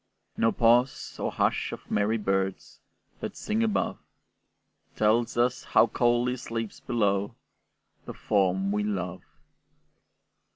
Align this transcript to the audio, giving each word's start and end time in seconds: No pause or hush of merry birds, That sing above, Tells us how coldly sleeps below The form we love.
No 0.35 0.51
pause 0.51 1.19
or 1.19 1.31
hush 1.31 1.71
of 1.71 1.91
merry 1.91 2.17
birds, 2.17 2.79
That 3.19 3.37
sing 3.37 3.61
above, 3.63 3.99
Tells 4.95 5.37
us 5.37 5.63
how 5.63 5.85
coldly 5.85 6.37
sleeps 6.37 6.79
below 6.79 7.35
The 8.05 8.15
form 8.15 8.71
we 8.71 8.83
love. 8.83 9.21